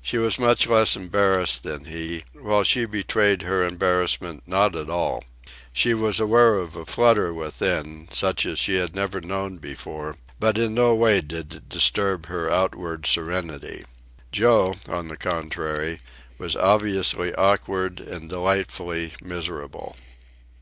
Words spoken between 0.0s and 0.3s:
She